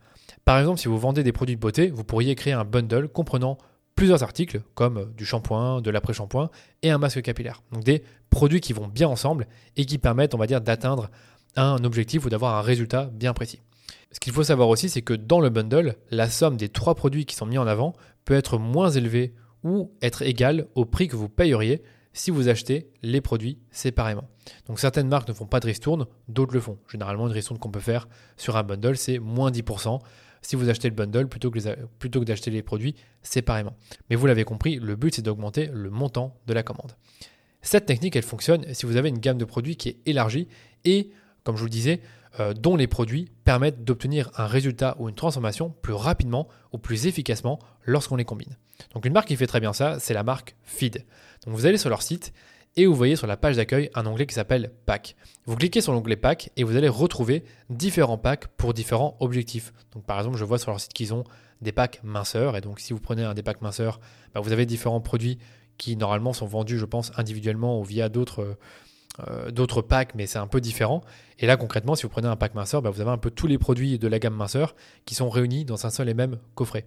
Par 0.43 0.57
exemple, 0.57 0.79
si 0.79 0.87
vous 0.87 0.97
vendez 0.97 1.21
des 1.21 1.31
produits 1.31 1.55
de 1.55 1.61
beauté, 1.61 1.91
vous 1.91 2.03
pourriez 2.03 2.33
créer 2.33 2.53
un 2.53 2.65
bundle 2.65 3.09
comprenant 3.09 3.59
plusieurs 3.95 4.23
articles 4.23 4.61
comme 4.73 5.13
du 5.15 5.25
shampoing, 5.25 5.81
de 5.81 5.89
l'après-shampoing 5.89 6.49
et 6.83 6.91
un 6.91 6.97
masque 6.97 7.21
capillaire. 7.21 7.63
Donc 7.71 7.83
des 7.83 8.03
produits 8.29 8.61
qui 8.61 8.73
vont 8.73 8.87
bien 8.87 9.07
ensemble 9.07 9.47
et 9.77 9.85
qui 9.85 9.97
permettent, 9.97 10.35
on 10.35 10.37
va 10.37 10.47
dire, 10.47 10.61
d'atteindre 10.61 11.09
un 11.55 11.83
objectif 11.83 12.25
ou 12.25 12.29
d'avoir 12.29 12.55
un 12.55 12.61
résultat 12.61 13.09
bien 13.13 13.33
précis. 13.33 13.61
Ce 14.11 14.19
qu'il 14.19 14.33
faut 14.33 14.43
savoir 14.43 14.69
aussi, 14.69 14.89
c'est 14.89 15.01
que 15.01 15.13
dans 15.13 15.39
le 15.39 15.49
bundle, 15.49 15.95
la 16.11 16.29
somme 16.29 16.57
des 16.57 16.69
trois 16.69 16.95
produits 16.95 17.25
qui 17.25 17.35
sont 17.35 17.45
mis 17.45 17.57
en 17.57 17.67
avant 17.67 17.93
peut 18.23 18.33
être 18.33 18.57
moins 18.57 18.89
élevée 18.89 19.33
ou 19.63 19.91
être 20.01 20.21
égale 20.21 20.67
au 20.75 20.85
prix 20.85 21.07
que 21.07 21.15
vous 21.15 21.29
payeriez 21.29 21.81
si 22.13 22.31
vous 22.31 22.47
achetez 22.47 22.89
les 23.03 23.19
produits 23.19 23.59
séparément. 23.71 24.29
Donc 24.67 24.79
certaines 24.79 25.09
marques 25.09 25.27
ne 25.27 25.33
font 25.33 25.45
pas 25.45 25.59
de 25.59 25.65
ristourne, 25.65 26.05
d'autres 26.29 26.53
le 26.53 26.61
font. 26.61 26.77
Généralement, 26.89 27.27
une 27.27 27.33
ristourne 27.33 27.59
qu'on 27.59 27.71
peut 27.71 27.79
faire 27.79 28.07
sur 28.37 28.55
un 28.55 28.63
bundle, 28.63 28.95
c'est 28.95 29.19
moins 29.19 29.51
10% 29.51 29.99
si 30.45 30.55
vous 30.55 30.69
achetez 30.69 30.89
le 30.89 30.95
bundle 30.95 31.27
plutôt 31.27 31.49
que, 31.51 32.23
d'acheter 32.23 32.51
les 32.51 32.61
produits 32.61 32.95
séparément. 33.21 33.75
Mais 34.09 34.15
vous 34.15 34.27
l'avez 34.27 34.43
compris, 34.43 34.77
le 34.77 34.95
but 34.95 35.15
c'est 35.15 35.21
d'augmenter 35.21 35.69
le 35.73 35.89
montant 35.89 36.37
de 36.47 36.53
la 36.53 36.63
commande. 36.63 36.95
Cette 37.61 37.87
technique, 37.87 38.15
elle 38.15 38.23
fonctionne 38.23 38.73
si 38.73 38.85
vous 38.85 38.95
avez 38.95 39.09
une 39.09 39.17
gamme 39.17 39.39
de 39.39 39.45
produits 39.45 39.75
qui 39.75 39.89
est 39.89 39.97
élargie 40.05 40.47
et, 40.83 41.09
comme 41.43 41.55
je 41.55 41.61
vous 41.61 41.65
le 41.65 41.71
disais, 41.71 42.01
euh, 42.39 42.53
dont 42.53 42.75
les 42.75 42.85
produits 42.85 43.31
permettent 43.43 43.83
d'obtenir 43.83 44.29
un 44.35 44.45
résultat 44.45 44.95
ou 44.99 45.09
une 45.09 45.15
transformation 45.15 45.73
plus 45.81 45.93
rapidement 45.93 46.47
ou 46.73 46.77
plus 46.77 47.07
efficacement 47.07 47.59
lorsqu'on 47.83 48.17
les 48.17 48.25
combine. 48.25 48.57
Donc 48.93 49.05
une 49.05 49.13
marque 49.13 49.29
qui 49.29 49.35
fait 49.35 49.47
très 49.47 49.59
bien 49.59 49.73
ça, 49.73 49.99
c'est 49.99 50.13
la 50.13 50.23
marque 50.23 50.55
Feed. 50.63 51.05
Donc 51.45 51.55
vous 51.55 51.65
allez 51.65 51.77
sur 51.77 51.89
leur 51.89 52.01
site 52.01 52.33
et 52.77 52.85
vous 52.85 52.95
voyez 52.95 53.15
sur 53.15 53.27
la 53.27 53.37
page 53.37 53.55
d'accueil 53.55 53.89
un 53.95 54.05
onglet 54.05 54.25
qui 54.25 54.35
s'appelle 54.35 54.71
Pack. 54.85 55.15
Vous 55.45 55.55
cliquez 55.55 55.81
sur 55.81 55.93
l'onglet 55.93 56.15
Pack 56.15 56.51
et 56.57 56.63
vous 56.63 56.75
allez 56.75 56.89
retrouver 56.89 57.43
différents 57.69 58.17
packs 58.17 58.47
pour 58.47 58.73
différents 58.73 59.15
objectifs. 59.19 59.73
Donc 59.93 60.05
par 60.05 60.17
exemple, 60.17 60.37
je 60.37 60.43
vois 60.43 60.57
sur 60.57 60.71
leur 60.71 60.79
site 60.79 60.93
qu'ils 60.93 61.13
ont 61.13 61.23
des 61.61 61.71
packs 61.71 62.01
minceurs 62.03 62.57
et 62.57 62.61
donc 62.61 62.79
si 62.79 62.91
vous 62.93 62.99
prenez 62.99 63.23
un 63.23 63.33
des 63.33 63.43
packs 63.43 63.61
minceurs, 63.61 63.99
bah, 64.33 64.41
vous 64.41 64.51
avez 64.51 64.65
différents 64.65 65.01
produits 65.01 65.37
qui 65.77 65.95
normalement 65.95 66.33
sont 66.33 66.45
vendus, 66.45 66.77
je 66.77 66.85
pense, 66.85 67.11
individuellement 67.17 67.79
ou 67.79 67.83
via 67.83 68.09
d'autres 68.09 68.57
euh, 69.29 69.49
d'autres 69.49 69.81
packs, 69.81 70.13
mais 70.13 70.27
c'est 70.27 70.39
un 70.39 70.47
peu 70.47 70.59
différent. 70.59 71.01
Et 71.39 71.47
là, 71.47 71.55
concrètement, 71.55 71.95
si 71.95 72.03
vous 72.03 72.09
prenez 72.09 72.27
un 72.27 72.35
pack 72.35 72.53
minceur, 72.53 72.81
bah, 72.81 72.89
vous 72.89 72.99
avez 72.99 73.11
un 73.11 73.17
peu 73.17 73.31
tous 73.31 73.47
les 73.47 73.57
produits 73.57 73.97
de 73.97 74.07
la 74.09 74.19
gamme 74.19 74.35
minceur 74.35 74.75
qui 75.05 75.15
sont 75.15 75.29
réunis 75.29 75.63
dans 75.63 75.85
un 75.85 75.89
seul 75.89 76.09
et 76.09 76.13
même 76.13 76.37
coffret. 76.53 76.85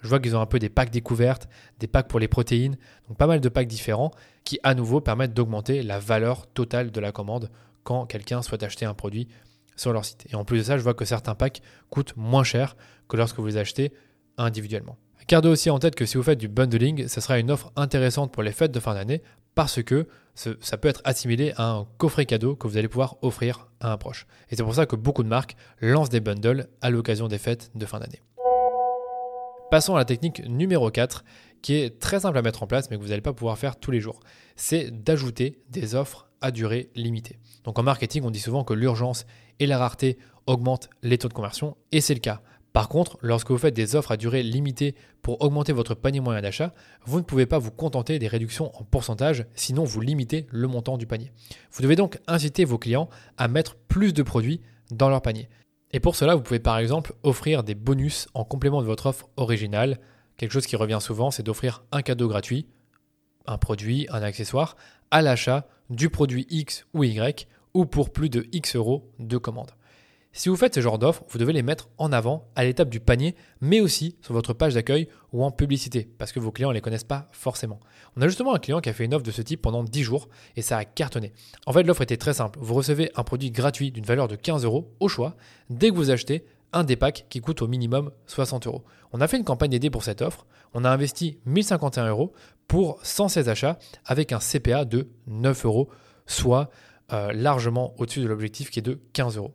Je 0.00 0.08
vois 0.08 0.20
qu'ils 0.20 0.36
ont 0.36 0.40
un 0.40 0.46
peu 0.46 0.58
des 0.58 0.68
packs 0.68 0.90
découvertes, 0.90 1.48
des 1.78 1.86
packs 1.86 2.08
pour 2.08 2.20
les 2.20 2.28
protéines, 2.28 2.76
donc 3.08 3.16
pas 3.16 3.26
mal 3.26 3.40
de 3.40 3.48
packs 3.48 3.68
différents 3.68 4.10
qui 4.44 4.58
à 4.62 4.74
nouveau 4.74 5.00
permettent 5.00 5.34
d'augmenter 5.34 5.82
la 5.82 5.98
valeur 5.98 6.46
totale 6.46 6.90
de 6.90 7.00
la 7.00 7.12
commande 7.12 7.50
quand 7.82 8.06
quelqu'un 8.06 8.42
souhaite 8.42 8.62
acheter 8.62 8.84
un 8.84 8.94
produit 8.94 9.28
sur 9.76 9.92
leur 9.92 10.04
site. 10.04 10.26
Et 10.30 10.34
en 10.34 10.44
plus 10.44 10.58
de 10.58 10.62
ça, 10.62 10.78
je 10.78 10.82
vois 10.82 10.94
que 10.94 11.04
certains 11.04 11.34
packs 11.34 11.62
coûtent 11.90 12.14
moins 12.16 12.44
cher 12.44 12.76
que 13.08 13.16
lorsque 13.16 13.38
vous 13.38 13.46
les 13.46 13.56
achetez 13.56 13.92
individuellement. 14.38 14.96
Gardez 15.28 15.48
aussi 15.48 15.70
en 15.70 15.78
tête 15.78 15.96
que 15.96 16.06
si 16.06 16.16
vous 16.16 16.22
faites 16.22 16.38
du 16.38 16.48
bundling, 16.48 17.08
ce 17.08 17.20
sera 17.20 17.38
une 17.38 17.50
offre 17.50 17.72
intéressante 17.74 18.32
pour 18.32 18.42
les 18.42 18.52
fêtes 18.52 18.72
de 18.72 18.80
fin 18.80 18.94
d'année 18.94 19.22
parce 19.56 19.82
que 19.82 20.06
ça 20.34 20.76
peut 20.76 20.88
être 20.88 21.00
assimilé 21.04 21.52
à 21.56 21.70
un 21.70 21.86
coffret 21.96 22.26
cadeau 22.26 22.54
que 22.54 22.68
vous 22.68 22.76
allez 22.76 22.88
pouvoir 22.88 23.16
offrir 23.22 23.68
à 23.80 23.90
un 23.90 23.96
proche. 23.96 24.26
Et 24.50 24.56
c'est 24.56 24.62
pour 24.62 24.74
ça 24.74 24.86
que 24.86 24.94
beaucoup 24.94 25.22
de 25.22 25.28
marques 25.28 25.56
lancent 25.80 26.10
des 26.10 26.20
bundles 26.20 26.68
à 26.82 26.90
l'occasion 26.90 27.26
des 27.26 27.38
fêtes 27.38 27.70
de 27.74 27.86
fin 27.86 27.98
d'année. 27.98 28.20
Passons 29.70 29.96
à 29.96 29.98
la 29.98 30.04
technique 30.04 30.46
numéro 30.46 30.92
4, 30.92 31.24
qui 31.60 31.74
est 31.74 31.98
très 31.98 32.20
simple 32.20 32.38
à 32.38 32.42
mettre 32.42 32.62
en 32.62 32.68
place, 32.68 32.88
mais 32.88 32.96
que 32.96 33.02
vous 33.02 33.08
n'allez 33.08 33.20
pas 33.20 33.32
pouvoir 33.32 33.58
faire 33.58 33.80
tous 33.80 33.90
les 33.90 34.00
jours. 34.00 34.20
C'est 34.54 34.92
d'ajouter 34.92 35.58
des 35.70 35.96
offres 35.96 36.28
à 36.40 36.52
durée 36.52 36.90
limitée. 36.94 37.40
Donc 37.64 37.76
en 37.80 37.82
marketing, 37.82 38.22
on 38.24 38.30
dit 38.30 38.38
souvent 38.38 38.62
que 38.62 38.74
l'urgence 38.74 39.26
et 39.58 39.66
la 39.66 39.76
rareté 39.76 40.18
augmentent 40.46 40.88
les 41.02 41.18
taux 41.18 41.26
de 41.26 41.32
conversion, 41.32 41.76
et 41.90 42.00
c'est 42.00 42.14
le 42.14 42.20
cas. 42.20 42.42
Par 42.72 42.88
contre, 42.88 43.18
lorsque 43.22 43.50
vous 43.50 43.58
faites 43.58 43.74
des 43.74 43.96
offres 43.96 44.12
à 44.12 44.16
durée 44.16 44.44
limitée 44.44 44.94
pour 45.22 45.42
augmenter 45.42 45.72
votre 45.72 45.94
panier 45.94 46.20
moyen 46.20 46.42
d'achat, 46.42 46.72
vous 47.04 47.18
ne 47.18 47.24
pouvez 47.24 47.46
pas 47.46 47.58
vous 47.58 47.72
contenter 47.72 48.20
des 48.20 48.28
réductions 48.28 48.70
en 48.78 48.84
pourcentage, 48.84 49.46
sinon 49.56 49.82
vous 49.82 50.00
limitez 50.00 50.46
le 50.50 50.68
montant 50.68 50.96
du 50.96 51.06
panier. 51.06 51.32
Vous 51.72 51.82
devez 51.82 51.96
donc 51.96 52.20
inciter 52.28 52.64
vos 52.64 52.78
clients 52.78 53.08
à 53.36 53.48
mettre 53.48 53.74
plus 53.74 54.12
de 54.12 54.22
produits 54.22 54.60
dans 54.92 55.08
leur 55.08 55.22
panier. 55.22 55.48
Et 55.92 56.00
pour 56.00 56.16
cela, 56.16 56.34
vous 56.34 56.42
pouvez 56.42 56.58
par 56.58 56.78
exemple 56.78 57.14
offrir 57.22 57.62
des 57.62 57.74
bonus 57.74 58.28
en 58.34 58.44
complément 58.44 58.82
de 58.82 58.86
votre 58.86 59.06
offre 59.06 59.28
originale. 59.36 59.98
Quelque 60.36 60.52
chose 60.52 60.66
qui 60.66 60.76
revient 60.76 60.98
souvent, 61.00 61.30
c'est 61.30 61.42
d'offrir 61.42 61.84
un 61.92 62.02
cadeau 62.02 62.28
gratuit, 62.28 62.66
un 63.46 63.58
produit, 63.58 64.06
un 64.10 64.22
accessoire, 64.22 64.76
à 65.10 65.22
l'achat 65.22 65.68
du 65.88 66.10
produit 66.10 66.46
X 66.50 66.86
ou 66.92 67.04
Y, 67.04 67.48
ou 67.74 67.86
pour 67.86 68.10
plus 68.10 68.28
de 68.28 68.46
X 68.52 68.76
euros 68.76 69.10
de 69.18 69.38
commande. 69.38 69.70
Si 70.36 70.50
vous 70.50 70.56
faites 70.56 70.74
ce 70.74 70.82
genre 70.82 70.98
d'offres, 70.98 71.24
vous 71.30 71.38
devez 71.38 71.54
les 71.54 71.62
mettre 71.62 71.88
en 71.96 72.12
avant 72.12 72.46
à 72.56 72.64
l'étape 72.64 72.90
du 72.90 73.00
panier, 73.00 73.34
mais 73.62 73.80
aussi 73.80 74.16
sur 74.20 74.34
votre 74.34 74.52
page 74.52 74.74
d'accueil 74.74 75.08
ou 75.32 75.42
en 75.42 75.50
publicité, 75.50 76.10
parce 76.18 76.30
que 76.30 76.38
vos 76.38 76.52
clients 76.52 76.68
ne 76.68 76.74
les 76.74 76.82
connaissent 76.82 77.04
pas 77.04 77.30
forcément. 77.32 77.80
On 78.18 78.20
a 78.20 78.28
justement 78.28 78.54
un 78.54 78.58
client 78.58 78.82
qui 78.82 78.90
a 78.90 78.92
fait 78.92 79.06
une 79.06 79.14
offre 79.14 79.24
de 79.24 79.30
ce 79.30 79.40
type 79.40 79.62
pendant 79.62 79.82
10 79.82 80.02
jours 80.02 80.28
et 80.54 80.60
ça 80.60 80.76
a 80.76 80.84
cartonné. 80.84 81.32
En 81.64 81.72
fait, 81.72 81.84
l'offre 81.84 82.02
était 82.02 82.18
très 82.18 82.34
simple. 82.34 82.58
Vous 82.60 82.74
recevez 82.74 83.10
un 83.14 83.22
produit 83.24 83.50
gratuit 83.50 83.90
d'une 83.90 84.04
valeur 84.04 84.28
de 84.28 84.36
15 84.36 84.66
euros 84.66 84.94
au 85.00 85.08
choix 85.08 85.36
dès 85.70 85.88
que 85.88 85.94
vous 85.94 86.10
achetez 86.10 86.44
un 86.74 86.84
des 86.84 86.96
packs 86.96 87.24
qui 87.30 87.40
coûte 87.40 87.62
au 87.62 87.66
minimum 87.66 88.10
60 88.26 88.66
euros. 88.66 88.84
On 89.14 89.22
a 89.22 89.28
fait 89.28 89.38
une 89.38 89.44
campagne 89.44 89.72
aidée 89.72 89.88
pour 89.88 90.04
cette 90.04 90.20
offre. 90.20 90.44
On 90.74 90.84
a 90.84 90.90
investi 90.90 91.38
1051 91.46 92.10
euros 92.10 92.34
pour 92.68 92.98
116 93.02 93.48
achats 93.48 93.78
avec 94.04 94.32
un 94.32 94.38
CPA 94.40 94.84
de 94.84 95.08
9 95.28 95.64
euros, 95.64 95.88
soit 96.26 96.68
euh, 97.14 97.32
largement 97.32 97.94
au-dessus 97.96 98.20
de 98.20 98.26
l'objectif 98.26 98.68
qui 98.68 98.80
est 98.80 98.82
de 98.82 99.00
15 99.14 99.38
euros. 99.38 99.54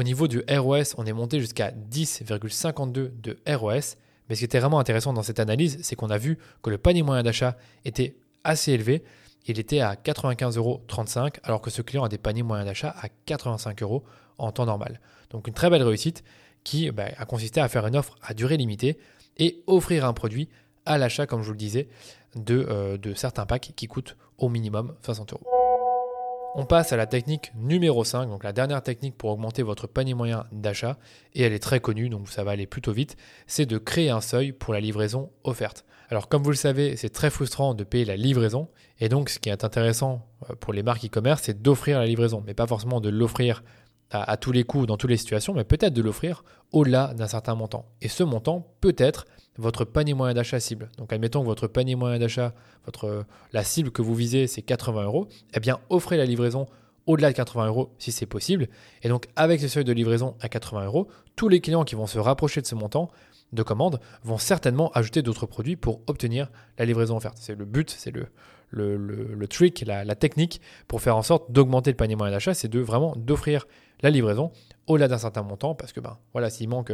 Au 0.00 0.02
niveau 0.02 0.28
du 0.28 0.42
ROS, 0.48 0.94
on 0.96 1.04
est 1.04 1.12
monté 1.12 1.40
jusqu'à 1.40 1.72
10,52 1.72 3.20
de 3.20 3.38
ROS. 3.46 3.96
Mais 4.28 4.34
ce 4.34 4.38
qui 4.38 4.44
était 4.46 4.58
vraiment 4.58 4.78
intéressant 4.78 5.12
dans 5.12 5.22
cette 5.22 5.40
analyse, 5.40 5.78
c'est 5.82 5.94
qu'on 5.94 6.08
a 6.08 6.16
vu 6.16 6.38
que 6.62 6.70
le 6.70 6.78
panier 6.78 7.02
moyen 7.02 7.22
d'achat 7.22 7.58
était 7.84 8.16
assez 8.42 8.72
élevé. 8.72 9.04
Il 9.46 9.58
était 9.58 9.80
à 9.80 9.96
95,35 9.96 10.56
euros, 10.56 10.80
alors 11.42 11.60
que 11.60 11.68
ce 11.68 11.82
client 11.82 12.02
a 12.02 12.08
des 12.08 12.16
paniers 12.16 12.42
moyens 12.42 12.66
d'achat 12.66 12.94
à 12.98 13.10
85 13.26 13.82
euros 13.82 14.02
en 14.38 14.52
temps 14.52 14.64
normal. 14.64 15.02
Donc 15.28 15.48
une 15.48 15.52
très 15.52 15.68
belle 15.68 15.82
réussite 15.82 16.24
qui 16.64 16.90
bah, 16.90 17.08
a 17.18 17.26
consisté 17.26 17.60
à 17.60 17.68
faire 17.68 17.86
une 17.86 17.94
offre 17.94 18.16
à 18.22 18.32
durée 18.32 18.56
limitée 18.56 18.96
et 19.36 19.62
offrir 19.66 20.06
un 20.06 20.14
produit 20.14 20.48
à 20.86 20.96
l'achat, 20.96 21.26
comme 21.26 21.42
je 21.42 21.46
vous 21.48 21.52
le 21.52 21.58
disais, 21.58 21.88
de, 22.36 22.66
euh, 22.70 22.96
de 22.96 23.12
certains 23.12 23.44
packs 23.44 23.74
qui 23.76 23.86
coûtent 23.86 24.16
au 24.38 24.48
minimum 24.48 24.94
60 25.02 25.34
euros. 25.34 25.59
On 26.56 26.64
passe 26.64 26.92
à 26.92 26.96
la 26.96 27.06
technique 27.06 27.52
numéro 27.54 28.02
5, 28.02 28.26
donc 28.26 28.42
la 28.42 28.52
dernière 28.52 28.82
technique 28.82 29.16
pour 29.16 29.30
augmenter 29.30 29.62
votre 29.62 29.86
panier 29.86 30.14
moyen 30.14 30.46
d'achat, 30.50 30.98
et 31.34 31.42
elle 31.42 31.52
est 31.52 31.60
très 31.60 31.78
connue, 31.78 32.08
donc 32.08 32.28
ça 32.28 32.42
va 32.42 32.50
aller 32.50 32.66
plutôt 32.66 32.92
vite, 32.92 33.16
c'est 33.46 33.66
de 33.66 33.78
créer 33.78 34.10
un 34.10 34.20
seuil 34.20 34.50
pour 34.50 34.74
la 34.74 34.80
livraison 34.80 35.30
offerte. 35.44 35.84
Alors 36.08 36.28
comme 36.28 36.42
vous 36.42 36.50
le 36.50 36.56
savez, 36.56 36.96
c'est 36.96 37.10
très 37.10 37.30
frustrant 37.30 37.74
de 37.74 37.84
payer 37.84 38.04
la 38.04 38.16
livraison, 38.16 38.68
et 38.98 39.08
donc 39.08 39.28
ce 39.28 39.38
qui 39.38 39.48
est 39.48 39.62
intéressant 39.62 40.26
euh, 40.50 40.56
pour 40.56 40.72
les 40.72 40.82
marques 40.82 41.04
e-commerce, 41.04 41.42
c'est 41.44 41.62
d'offrir 41.62 42.00
la 42.00 42.06
livraison, 42.06 42.42
mais 42.44 42.54
pas 42.54 42.66
forcément 42.66 43.00
de 43.00 43.10
l'offrir 43.10 43.62
à, 44.10 44.36
tous 44.36 44.50
les 44.50 44.64
coups, 44.64 44.88
dans 44.88 44.96
toutes 44.96 45.10
les 45.10 45.16
situations, 45.16 45.54
mais 45.54 45.62
peut-être 45.62 45.94
de 45.94 46.02
l'offrir 46.02 46.42
au-delà 46.72 47.14
d'un 47.14 47.28
certain 47.28 47.54
montant. 47.54 47.86
Et 48.00 48.08
ce 48.08 48.24
montant 48.24 48.74
peut 48.80 48.96
être 48.98 49.24
votre 49.60 49.84
panier 49.84 50.14
moyen 50.14 50.34
d'achat 50.34 50.58
cible. 50.58 50.88
Donc 50.98 51.12
admettons 51.12 51.40
que 51.40 51.46
votre 51.46 51.66
panier 51.66 51.94
moyen 51.94 52.18
d'achat, 52.18 52.54
votre, 52.84 53.24
la 53.52 53.62
cible 53.62 53.90
que 53.90 54.02
vous 54.02 54.14
visez, 54.14 54.46
c'est 54.46 54.62
80 54.62 55.04
euros, 55.04 55.28
eh 55.54 55.60
bien 55.60 55.78
offrez 55.90 56.16
la 56.16 56.24
livraison 56.24 56.66
au-delà 57.06 57.30
de 57.30 57.36
80 57.36 57.66
euros 57.66 57.90
si 57.98 58.12
c'est 58.12 58.26
possible. 58.26 58.68
Et 59.02 59.08
donc 59.08 59.26
avec 59.36 59.60
ce 59.60 59.68
seuil 59.68 59.84
de 59.84 59.92
livraison 59.92 60.36
à 60.40 60.48
80 60.48 60.86
euros, 60.86 61.08
tous 61.36 61.48
les 61.48 61.60
clients 61.60 61.84
qui 61.84 61.94
vont 61.94 62.06
se 62.06 62.18
rapprocher 62.18 62.60
de 62.60 62.66
ce 62.66 62.74
montant 62.74 63.10
de 63.52 63.62
commande 63.62 64.00
vont 64.22 64.38
certainement 64.38 64.90
ajouter 64.92 65.22
d'autres 65.22 65.46
produits 65.46 65.76
pour 65.76 66.00
obtenir 66.06 66.50
la 66.78 66.84
livraison 66.84 67.16
offerte. 67.16 67.36
C'est 67.40 67.56
le 67.56 67.64
but, 67.64 67.90
c'est 67.90 68.12
le, 68.12 68.28
le, 68.70 69.48
trick, 69.48 69.84
la, 69.86 70.14
technique 70.14 70.60
pour 70.86 71.00
faire 71.00 71.16
en 71.16 71.22
sorte 71.22 71.50
d'augmenter 71.50 71.90
le 71.90 71.96
panier 71.96 72.16
moyen 72.16 72.32
d'achat, 72.32 72.54
c'est 72.54 72.68
de 72.68 72.80
vraiment 72.80 73.14
d'offrir 73.16 73.66
la 74.02 74.10
livraison 74.10 74.52
au-delà 74.86 75.08
d'un 75.08 75.18
certain 75.18 75.42
montant 75.42 75.74
parce 75.74 75.92
que 75.92 76.00
ben 76.00 76.18
voilà, 76.32 76.48
s'il 76.50 76.68
manque 76.68 76.92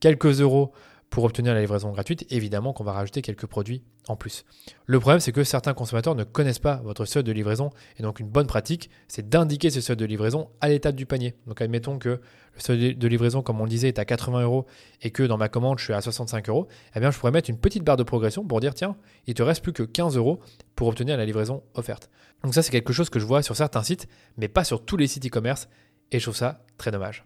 quelques 0.00 0.40
euros 0.40 0.72
pour 1.14 1.22
obtenir 1.22 1.54
la 1.54 1.60
livraison 1.60 1.92
gratuite, 1.92 2.26
évidemment 2.30 2.72
qu'on 2.72 2.82
va 2.82 2.90
rajouter 2.90 3.22
quelques 3.22 3.46
produits 3.46 3.84
en 4.08 4.16
plus. 4.16 4.44
Le 4.86 4.98
problème, 4.98 5.20
c'est 5.20 5.30
que 5.30 5.44
certains 5.44 5.72
consommateurs 5.72 6.16
ne 6.16 6.24
connaissent 6.24 6.58
pas 6.58 6.80
votre 6.82 7.04
seuil 7.04 7.22
de 7.22 7.30
livraison, 7.30 7.70
et 7.96 8.02
donc 8.02 8.18
une 8.18 8.28
bonne 8.28 8.48
pratique, 8.48 8.90
c'est 9.06 9.28
d'indiquer 9.28 9.70
ce 9.70 9.80
seuil 9.80 9.96
de 9.96 10.04
livraison 10.04 10.50
à 10.60 10.68
l'étape 10.68 10.96
du 10.96 11.06
panier. 11.06 11.36
Donc 11.46 11.60
admettons 11.60 12.00
que 12.00 12.08
le 12.08 12.20
seuil 12.60 12.96
de 12.96 13.06
livraison, 13.06 13.42
comme 13.42 13.60
on 13.60 13.62
le 13.62 13.70
disait, 13.70 13.86
est 13.86 14.00
à 14.00 14.04
80 14.04 14.42
euros 14.42 14.66
et 15.02 15.12
que 15.12 15.22
dans 15.22 15.38
ma 15.38 15.48
commande, 15.48 15.78
je 15.78 15.84
suis 15.84 15.92
à 15.92 16.00
65 16.00 16.48
euros, 16.48 16.66
eh 16.96 16.98
bien 16.98 17.12
je 17.12 17.18
pourrais 17.20 17.30
mettre 17.30 17.48
une 17.48 17.58
petite 17.58 17.84
barre 17.84 17.96
de 17.96 18.02
progression 18.02 18.44
pour 18.44 18.58
dire, 18.58 18.74
tiens, 18.74 18.96
il 19.28 19.34
te 19.34 19.42
reste 19.44 19.62
plus 19.62 19.72
que 19.72 19.84
15 19.84 20.16
euros 20.16 20.40
pour 20.74 20.88
obtenir 20.88 21.16
la 21.16 21.24
livraison 21.24 21.62
offerte. 21.74 22.10
Donc 22.42 22.54
ça, 22.54 22.62
c'est 22.62 22.72
quelque 22.72 22.92
chose 22.92 23.08
que 23.08 23.20
je 23.20 23.24
vois 23.24 23.42
sur 23.42 23.54
certains 23.54 23.84
sites, 23.84 24.08
mais 24.36 24.48
pas 24.48 24.64
sur 24.64 24.84
tous 24.84 24.96
les 24.96 25.06
sites 25.06 25.24
e-commerce, 25.24 25.68
et 26.10 26.18
je 26.18 26.24
trouve 26.24 26.34
ça 26.34 26.64
très 26.76 26.90
dommage. 26.90 27.24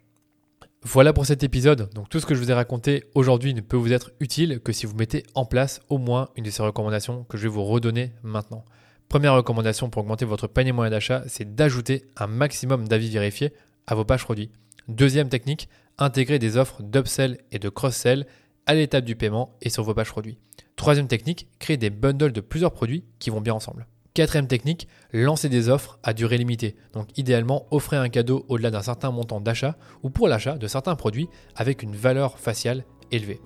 Voilà 0.83 1.13
pour 1.13 1.27
cet 1.27 1.43
épisode. 1.43 1.93
Donc 1.93 2.09
tout 2.09 2.21
ce 2.21 2.27
que 2.27 2.35
je 2.35 2.41
vous 2.41 2.53
ai 2.53 2.55
raconté 2.55 3.05
aujourd'hui 3.15 3.53
ne 3.53 3.61
peut 3.61 3.77
vous 3.77 3.93
être 3.93 4.13
utile 4.21 4.61
que 4.61 4.73
si 4.73 4.87
vous 4.87 4.95
mettez 4.95 5.25
en 5.35 5.45
place 5.45 5.81
au 5.89 5.99
moins 5.99 6.29
une 6.37 6.45
de 6.45 6.51
ces 6.51 6.63
recommandations 6.63 7.25
que 7.25 7.37
je 7.37 7.43
vais 7.43 7.49
vous 7.49 7.65
redonner 7.65 8.13
maintenant. 8.23 8.65
Première 9.09 9.35
recommandation 9.35 9.91
pour 9.91 10.03
augmenter 10.03 10.25
votre 10.25 10.47
panier 10.47 10.71
moyen 10.71 10.91
d'achat, 10.91 11.25
c'est 11.27 11.57
d'ajouter 11.57 12.05
un 12.17 12.29
maximum 12.29 12.87
d'avis 12.87 13.11
vérifiés 13.11 13.53
à 13.89 13.97
vos 13.97 14.05
pages 14.05 14.23
produits. 14.23 14.51
Deuxième 14.87 15.29
technique, 15.29 15.69
intégrer 15.99 16.39
des 16.39 16.57
offres 16.57 16.83
d'upsell 16.83 17.39
et 17.51 17.59
de 17.59 17.69
cross-sell 17.69 18.27
à 18.67 18.75
l'étape 18.75 19.05
du 19.05 19.17
paiement 19.17 19.57
et 19.61 19.71
sur 19.71 19.83
vos 19.83 19.95
pages 19.95 20.11
produits. 20.11 20.39
Troisième 20.77 21.09
technique, 21.09 21.49
créer 21.59 21.77
des 21.77 21.91
bundles 21.91 22.33
de 22.33 22.41
plusieurs 22.41 22.73
produits 22.73 23.05
qui 23.19 23.31
vont 23.31 23.41
bien 23.41 23.55
ensemble. 23.55 23.87
Quatrième 24.19 24.49
technique, 24.49 24.89
lancer 25.13 25.49
des 25.49 25.69
offres 25.69 26.01
à 26.03 26.13
durée 26.13 26.39
limitée. 26.39 26.75
Donc 26.93 27.07
idéalement, 27.17 27.67
offrir 27.71 28.01
un 28.01 28.09
cadeau 28.09 28.45
au-delà 28.49 28.73
d'un 28.73 28.83
certain 28.83 29.13
montant 29.13 29.41
d'achat 29.41 29.77
ou 30.03 30.11
pour 30.11 30.27
l'achat 30.27 30.59
de 30.59 30.67
certains 30.67 30.97
produits 30.97 31.29
avec 31.55 31.85
une 31.85 31.95
valeur 31.95 32.37
faciale 32.37 32.83
élevée. 33.13 33.41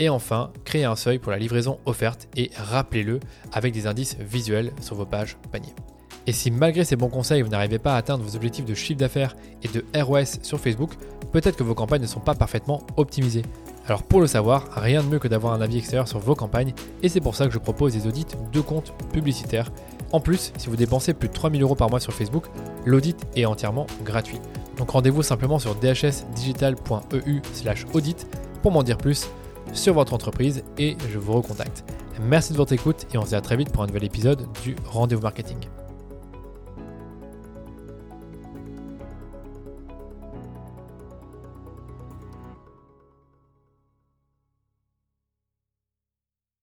Et 0.00 0.08
enfin, 0.08 0.52
créer 0.64 0.82
un 0.82 0.96
seuil 0.96 1.20
pour 1.20 1.30
la 1.30 1.38
livraison 1.38 1.78
offerte 1.86 2.26
et 2.36 2.50
rappelez-le 2.56 3.20
avec 3.52 3.72
des 3.72 3.86
indices 3.86 4.16
visuels 4.18 4.72
sur 4.80 4.96
vos 4.96 5.06
pages 5.06 5.36
panier. 5.52 5.72
Et 6.26 6.32
si 6.32 6.50
malgré 6.50 6.84
ces 6.84 6.96
bons 6.96 7.10
conseils, 7.10 7.42
vous 7.42 7.50
n'arrivez 7.50 7.78
pas 7.78 7.94
à 7.94 7.98
atteindre 7.98 8.24
vos 8.24 8.34
objectifs 8.34 8.64
de 8.64 8.74
chiffre 8.74 8.98
d'affaires 8.98 9.36
et 9.62 9.68
de 9.68 9.84
ROS 9.94 10.42
sur 10.42 10.58
Facebook, 10.58 10.90
peut-être 11.30 11.56
que 11.56 11.62
vos 11.62 11.76
campagnes 11.76 12.02
ne 12.02 12.08
sont 12.08 12.18
pas 12.18 12.34
parfaitement 12.34 12.82
optimisées. 12.96 13.42
Alors 13.86 14.02
pour 14.02 14.20
le 14.20 14.26
savoir, 14.26 14.68
rien 14.72 15.04
de 15.04 15.08
mieux 15.08 15.20
que 15.20 15.28
d'avoir 15.28 15.52
un 15.52 15.60
avis 15.60 15.78
extérieur 15.78 16.08
sur 16.08 16.18
vos 16.18 16.34
campagnes 16.34 16.74
et 17.04 17.08
c'est 17.08 17.20
pour 17.20 17.36
ça 17.36 17.46
que 17.46 17.52
je 17.52 17.58
propose 17.58 17.92
des 17.92 18.08
audits 18.08 18.26
de 18.52 18.60
comptes 18.60 18.92
publicitaires 19.12 19.70
en 20.12 20.20
plus, 20.20 20.52
si 20.56 20.68
vous 20.68 20.76
dépensez 20.76 21.14
plus 21.14 21.28
de 21.28 21.34
3000 21.34 21.62
euros 21.62 21.74
par 21.74 21.90
mois 21.90 22.00
sur 22.00 22.12
Facebook, 22.12 22.46
l'audit 22.86 23.26
est 23.36 23.44
entièrement 23.44 23.86
gratuit. 24.04 24.38
Donc 24.78 24.90
rendez-vous 24.90 25.22
simplement 25.22 25.58
sur 25.58 25.74
dhsdigital.eu 25.74 27.40
slash 27.52 27.86
audit 27.92 28.26
pour 28.62 28.72
m'en 28.72 28.82
dire 28.82 28.96
plus 28.96 29.28
sur 29.72 29.94
votre 29.94 30.14
entreprise 30.14 30.62
et 30.78 30.96
je 31.10 31.18
vous 31.18 31.32
recontacte. 31.32 31.84
Merci 32.22 32.52
de 32.52 32.58
votre 32.58 32.72
écoute 32.72 33.06
et 33.12 33.18
on 33.18 33.22
se 33.22 33.28
dit 33.28 33.34
à 33.34 33.40
très 33.40 33.56
vite 33.56 33.70
pour 33.70 33.82
un 33.82 33.86
nouvel 33.86 34.04
épisode 34.04 34.46
du 34.62 34.76
Rendez-vous 34.86 35.22
Marketing. 35.22 35.58